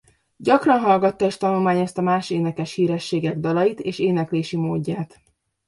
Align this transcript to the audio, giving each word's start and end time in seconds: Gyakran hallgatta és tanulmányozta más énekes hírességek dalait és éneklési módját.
Gyakran 0.37 0.79
hallgatta 0.79 1.25
és 1.25 1.37
tanulmányozta 1.37 2.01
más 2.01 2.29
énekes 2.29 2.73
hírességek 2.73 3.37
dalait 3.37 3.79
és 3.79 3.99
éneklési 3.99 4.57
módját. 4.57 5.21